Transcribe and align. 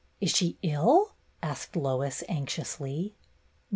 Is 0.19 0.31
she 0.31 0.57
ill?" 0.63 1.13
asked 1.43 1.75
Lois, 1.75 2.23
anxiously. 2.27 3.13